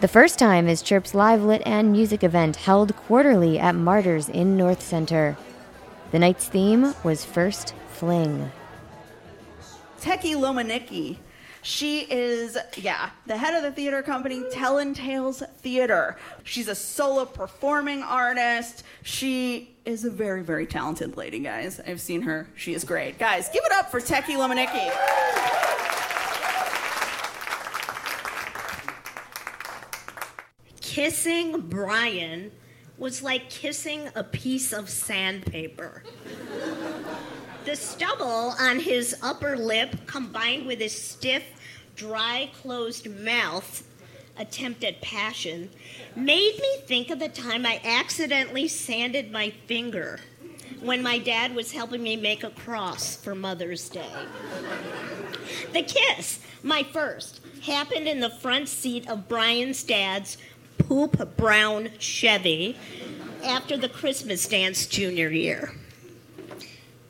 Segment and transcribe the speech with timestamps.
[0.00, 4.56] The first time is Chirp's live lit and music event held quarterly at Martyrs in
[4.56, 5.36] North Center.
[6.12, 8.52] The night's theme was First Fling.
[10.00, 11.16] Tekki Lomnicki.
[11.62, 16.16] She is, yeah, the head of the theater company, Tellin Tales Theater.
[16.44, 18.84] She's a solo performing artist.
[19.02, 21.80] She is a very, very talented lady, guys.
[21.84, 22.48] I've seen her.
[22.54, 23.18] She is great.
[23.18, 25.57] Guys, give it up for Tekki Lomnicki.
[30.88, 32.50] Kissing Brian
[32.96, 36.02] was like kissing a piece of sandpaper.
[37.66, 41.44] the stubble on his upper lip, combined with his stiff,
[41.94, 43.86] dry, closed mouth,
[44.38, 45.68] attempt at passion,
[46.16, 50.20] made me think of the time I accidentally sanded my finger
[50.80, 54.10] when my dad was helping me make a cross for Mother's Day.
[55.74, 60.38] the kiss, my first, happened in the front seat of Brian's dad's
[60.78, 62.76] poop brown Chevy
[63.44, 65.72] after the Christmas dance junior year.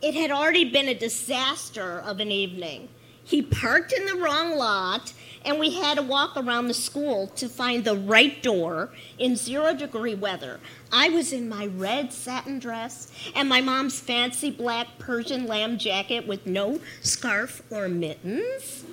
[0.01, 2.89] It had already been a disaster of an evening.
[3.25, 5.13] He parked in the wrong lot,
[5.45, 9.75] and we had to walk around the school to find the right door in zero
[9.75, 10.61] degree weather.
[10.91, 16.27] I was in my red satin dress and my mom's fancy black Persian lamb jacket
[16.27, 18.85] with no scarf or mittens.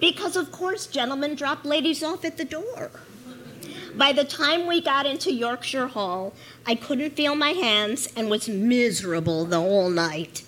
[0.00, 2.90] Because, of course, gentlemen drop ladies off at the door.
[3.96, 6.34] By the time we got into Yorkshire Hall,
[6.66, 10.42] I couldn't feel my hands and was miserable the whole night.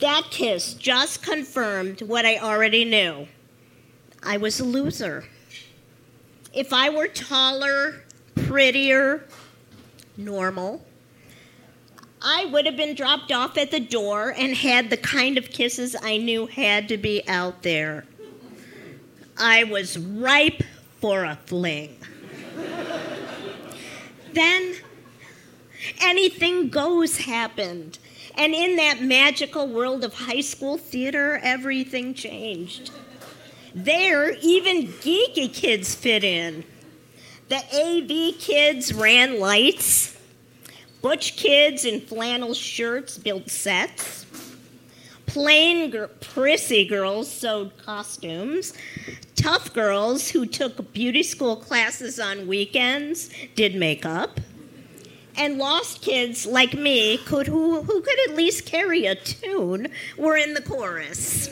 [0.00, 3.28] That kiss just confirmed what I already knew.
[4.22, 5.24] I was a loser.
[6.52, 8.02] If I were taller,
[8.34, 9.24] prettier,
[10.18, 10.84] normal,
[12.20, 15.96] I would have been dropped off at the door and had the kind of kisses
[16.02, 18.04] I knew had to be out there.
[19.38, 20.62] I was ripe
[21.00, 21.96] for a fling.
[24.34, 24.76] Then
[26.00, 27.98] anything goes happened.
[28.36, 32.90] And in that magical world of high school theater, everything changed.
[33.74, 36.64] There, even geeky kids fit in.
[37.48, 40.16] The AV kids ran lights.
[41.02, 44.21] Butch kids in flannel shirts built sets.
[45.32, 48.74] Plain, gr- prissy girls sewed costumes.
[49.34, 54.40] Tough girls who took beauty school classes on weekends did makeup.
[55.34, 59.88] And lost kids like me, could, who, who could at least carry a tune,
[60.18, 61.48] were in the chorus.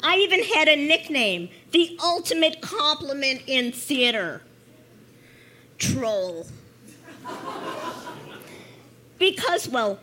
[0.00, 4.42] I even had a nickname, the ultimate compliment in theater
[5.78, 6.46] troll.
[9.18, 9.98] Because, well,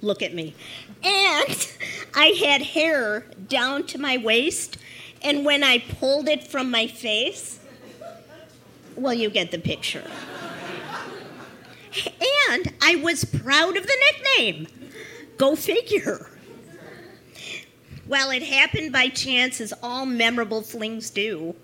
[0.00, 0.54] look at me.
[1.04, 1.72] And
[2.14, 4.78] I had hair down to my waist,
[5.22, 7.60] and when I pulled it from my face,
[8.96, 10.08] well, you get the picture.
[12.48, 14.66] And I was proud of the nickname.
[15.36, 16.30] Go figure.
[18.06, 21.54] Well, it happened by chance, as all memorable flings do.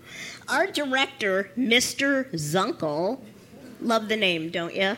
[0.47, 2.31] Our director, Mr.
[2.33, 3.19] Zunkel,
[3.79, 4.97] love the name, don't you?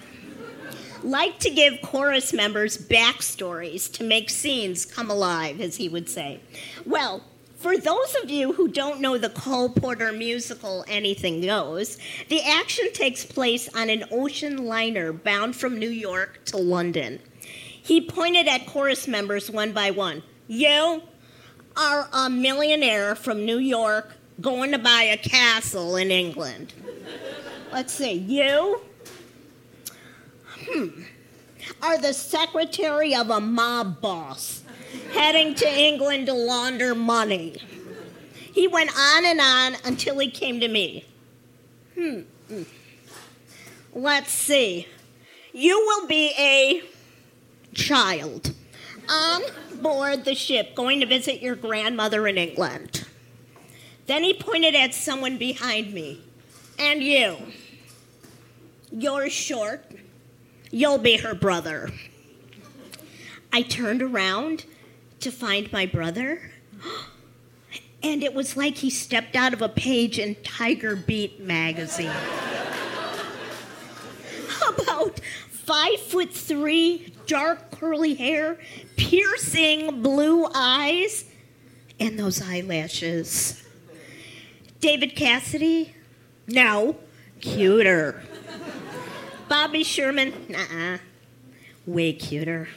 [1.03, 6.39] Liked to give chorus members backstories to make scenes come alive, as he would say.
[6.85, 7.23] Well,
[7.57, 11.97] for those of you who don't know the Cole Porter musical Anything Goes,
[12.29, 17.19] the action takes place on an ocean liner bound from New York to London.
[17.39, 20.23] He pointed at chorus members one by one.
[20.47, 21.03] You
[21.75, 26.73] are a millionaire from New York going to buy a castle in England.
[27.71, 28.81] Let's see, you
[31.81, 34.63] are the secretary of a mob boss
[35.13, 37.55] heading to England to launder money.
[38.53, 41.05] He went on and on until he came to me.
[41.95, 42.21] Hmm.
[43.93, 44.87] Let's see.
[45.53, 46.83] You will be a
[47.73, 48.53] child
[49.09, 49.41] on
[49.81, 53.05] board the ship going to visit your grandmother in England.
[54.05, 56.21] Then he pointed at someone behind me.
[56.79, 57.37] And you.
[58.91, 59.85] You're short.
[60.73, 61.91] You'll be her brother.
[63.51, 64.65] I turned around
[65.19, 66.49] to find my brother,
[68.03, 72.09] and it was like he stepped out of a page in Tiger Beat magazine.
[74.67, 78.57] About five foot three, dark curly hair,
[78.97, 81.25] piercing blue eyes,
[81.99, 83.63] and those eyelashes.
[84.79, 85.93] David Cassidy?
[86.47, 86.95] No,
[87.41, 88.23] cuter.
[89.53, 90.33] Bobby Sherman?
[90.49, 90.97] Nah,
[91.85, 92.69] way cuter.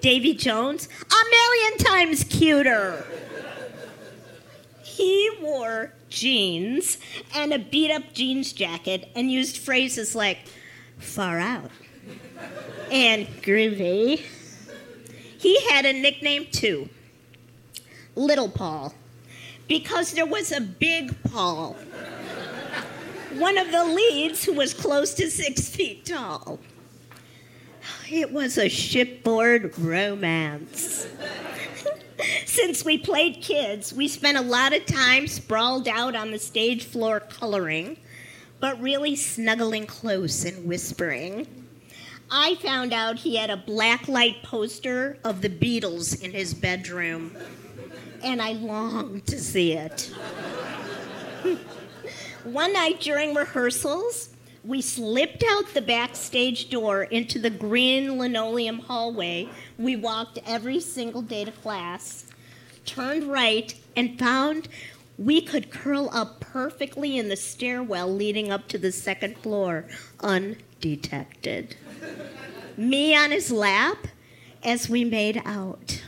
[0.00, 0.88] Davy Jones?
[1.02, 3.04] A million times cuter.
[4.84, 6.98] He wore jeans
[7.34, 10.38] and a beat up jeans jacket and used phrases like
[10.98, 11.72] far out
[12.92, 14.22] and groovy.
[15.38, 16.88] He had a nickname too
[18.14, 18.94] Little Paul,
[19.66, 21.74] because there was a big Paul,
[23.34, 26.58] one of the leads who was close to six feet tall.
[28.10, 31.06] It was a shipboard romance.
[32.44, 36.84] Since we played kids, we spent a lot of time sprawled out on the stage
[36.84, 37.96] floor coloring,
[38.58, 41.46] but really snuggling close and whispering.
[42.30, 47.34] I found out he had a blacklight poster of the Beatles in his bedroom,
[48.22, 50.12] and I longed to see it.
[52.44, 54.30] One night during rehearsals,
[54.64, 59.48] we slipped out the backstage door into the green linoleum hallway
[59.78, 62.26] we walked every single day to class,
[62.86, 64.68] turned right, and found
[65.18, 69.84] we could curl up perfectly in the stairwell leading up to the second floor,
[70.20, 71.76] undetected.
[72.78, 74.06] Me on his lap
[74.62, 76.02] as we made out.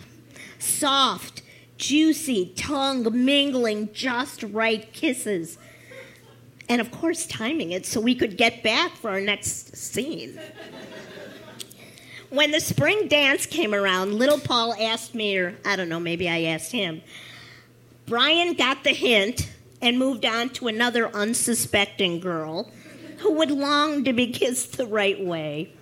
[0.59, 1.43] Soft,
[1.77, 5.59] juicy, tongue mingling, just right kisses
[6.69, 10.39] and of course timing it so we could get back for our next scene.
[12.31, 16.29] when the spring dance came around, little Paul asked me, or I don't know, maybe
[16.29, 17.03] I asked him.
[18.07, 19.51] Brian got the hint
[19.81, 22.71] and moved on to another unsuspecting girl
[23.19, 25.73] who would long to be kissed the right way.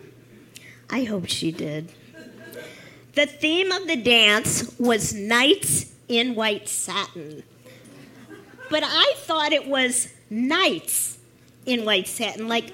[0.91, 1.93] I hope she did.
[3.15, 7.43] The theme of the dance was Nights in White Satin.
[8.69, 11.19] But I thought it was knights
[11.67, 12.73] in white satin, like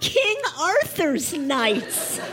[0.00, 2.20] King Arthur's knights.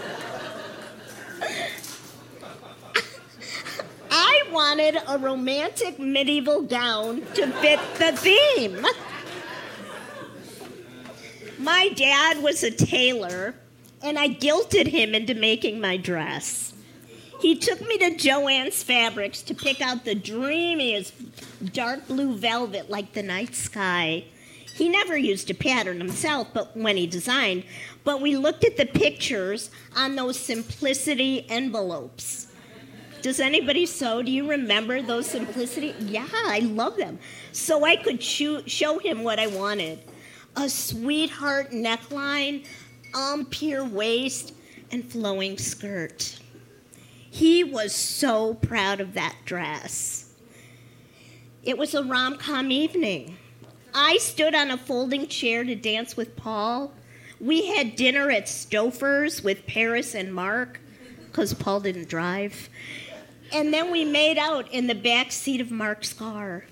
[4.11, 8.85] I wanted a romantic medieval gown to fit the theme.
[11.57, 13.56] My dad was a tailor,
[14.01, 16.73] and I guilted him into making my dress.
[17.39, 21.13] He took me to Jo-Ann's Fabrics to pick out the dreamiest
[21.73, 24.25] dark blue velvet like the night sky
[24.73, 27.63] he never used a pattern himself, but when he designed.
[28.03, 32.47] But we looked at the pictures on those simplicity envelopes.
[33.21, 34.23] Does anybody sew?
[34.23, 35.93] Do you remember those simplicity?
[35.99, 37.19] Yeah, I love them.
[37.51, 39.99] So I could show, him what I wanted
[40.55, 42.65] a sweetheart neckline,
[43.15, 44.53] empire waist,
[44.91, 46.39] and flowing skirt.
[47.29, 50.33] He was so proud of that dress.
[51.63, 53.37] It was a rom com evening.
[53.94, 56.92] I stood on a folding chair to dance with Paul.
[57.40, 60.80] We had dinner at Stouffer's with Paris and Mark,
[61.28, 62.69] because Paul didn't drive.
[63.51, 66.66] And then we made out in the back seat of Mark's car.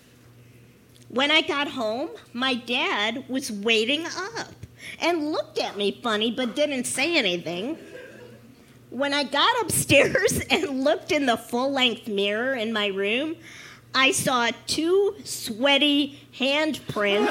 [1.10, 4.54] When I got home, my dad was waiting up
[5.00, 7.78] and looked at me funny but didn't say anything.
[8.90, 13.36] When I got upstairs and looked in the full length mirror in my room,
[13.94, 17.28] I saw two sweaty handprints.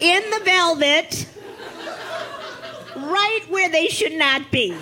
[0.00, 1.26] in the velvet,
[2.96, 4.76] right where they should not be.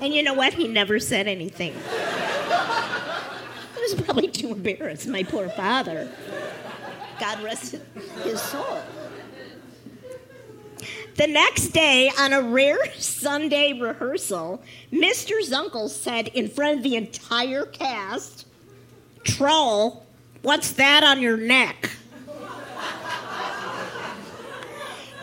[0.00, 0.54] And you know what?
[0.54, 1.72] He never said anything.
[1.72, 1.80] He
[3.80, 6.08] was probably too embarrassed, my poor father.
[7.20, 7.76] God rest
[8.22, 8.82] his soul.
[11.16, 15.32] The next day, on a rare Sunday rehearsal, Mr.
[15.44, 18.46] Zunkel said in front of the entire cast,
[19.24, 20.06] Troll,
[20.42, 21.90] what's that on your neck?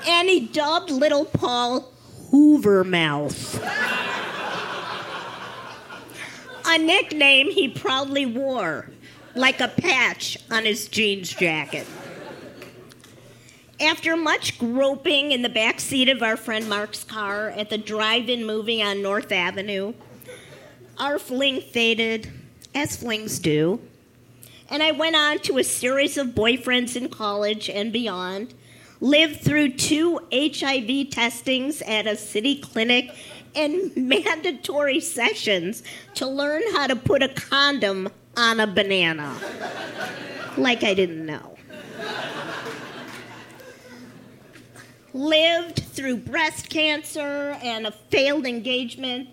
[0.08, 1.92] and he dubbed little Paul
[2.30, 3.64] Hoover Mouth.
[6.66, 8.90] a nickname he proudly wore
[9.36, 11.86] like a patch on his jeans jacket.
[13.80, 18.30] After much groping in the back seat of our friend Mark's car at the drive
[18.30, 19.94] in movie on North Avenue,
[20.98, 22.32] our fling faded,
[22.74, 23.82] as flings do.
[24.70, 28.54] And I went on to a series of boyfriends in college and beyond,
[29.02, 33.14] lived through two HIV testings at a city clinic,
[33.54, 35.84] and mandatory sessions
[36.16, 39.36] to learn how to put a condom on a banana.
[40.58, 41.58] like I didn't know.
[45.14, 49.30] Lived through breast cancer and a failed engagement,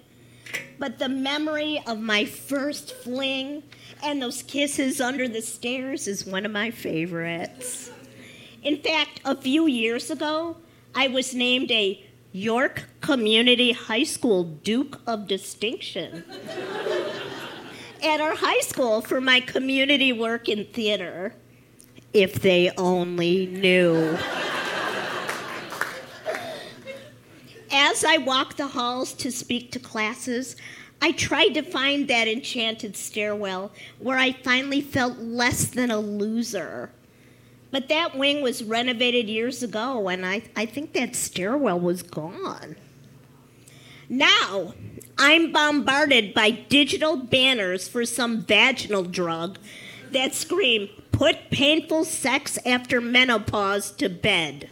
[0.79, 3.65] but the memory of my first fling
[4.03, 7.91] and those kisses under the stairs is one of my favorites.
[8.63, 10.57] In fact, a few years ago,
[10.95, 16.25] I was named a York Community High School Duke of Distinction
[18.03, 21.35] at our high school for my community work in theater.
[22.13, 24.19] If they only knew.
[27.71, 30.57] As I walked the halls to speak to classes,
[31.01, 36.91] I tried to find that enchanted stairwell where I finally felt less than a loser.
[37.71, 42.77] But that wing was renovated years ago, and I, I think that stairwell was gone.
[44.13, 44.75] Now,
[45.17, 49.59] I'm bombarded by digital banners for some vaginal drug
[50.11, 54.69] that scream, put painful sex after menopause to bed.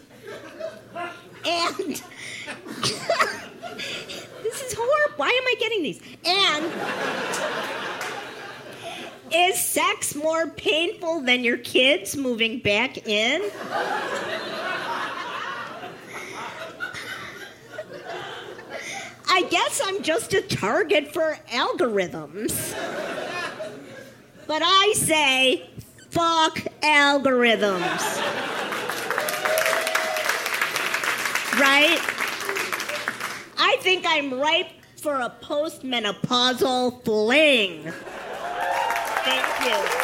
[1.46, 1.88] And
[4.42, 5.14] this is horrible.
[5.16, 6.02] Why am I getting these?
[6.22, 6.70] And
[9.32, 13.40] is sex more painful than your kids moving back in?
[19.40, 22.74] I guess I'm just a target for algorithms.
[24.46, 25.70] But I say,
[26.10, 28.18] fuck algorithms.
[31.58, 31.98] Right?
[33.58, 37.90] I think I'm ripe for a postmenopausal fling.
[39.24, 39.99] Thank you.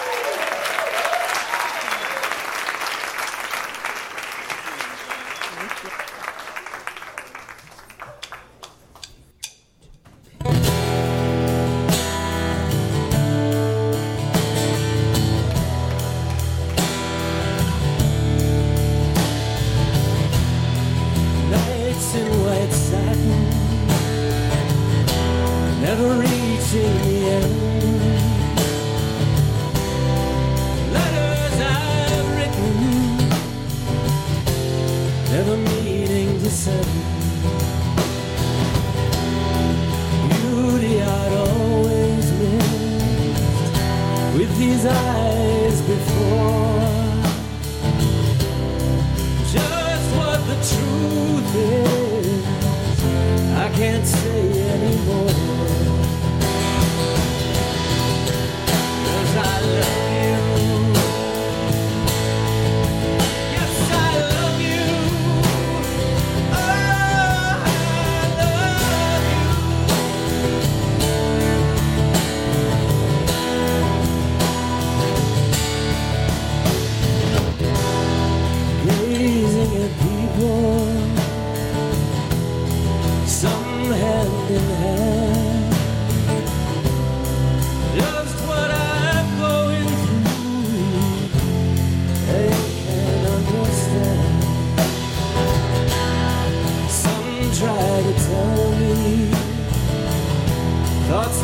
[35.36, 36.86] Never meaning to send.
[40.30, 43.76] Beauty I'd always missed
[44.36, 46.88] with these eyes before.
[49.56, 51.95] Just what the truth is,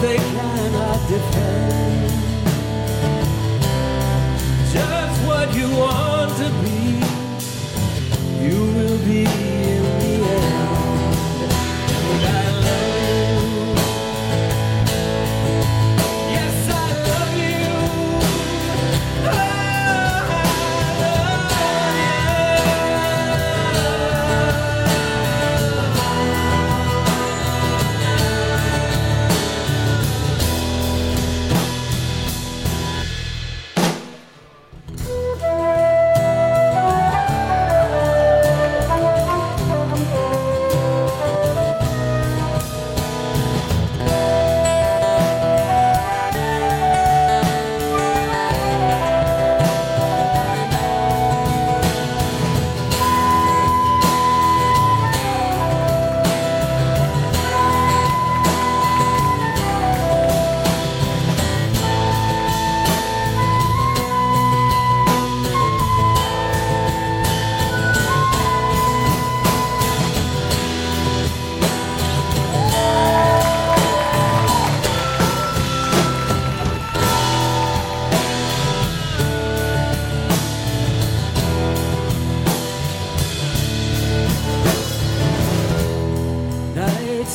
[0.02, 2.10] they cannot defend.
[4.72, 6.01] Just what you want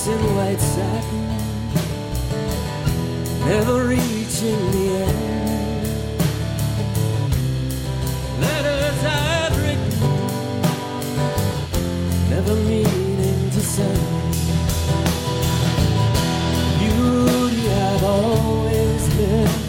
[0.08, 1.28] In white satin,
[3.46, 5.86] never reaching the end.
[8.40, 10.00] Letters I've written,
[12.30, 14.00] never meaning to send.
[16.80, 19.66] Beauty I've always missed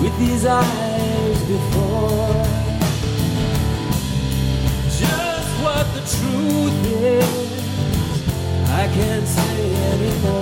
[0.00, 2.46] with these eyes before.
[4.96, 7.21] Just what the truth is,
[8.94, 10.41] can't say anymore.